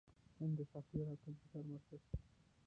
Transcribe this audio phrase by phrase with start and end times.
[0.37, 2.17] هند د سافټویر او کمپیوټر مرکز شو.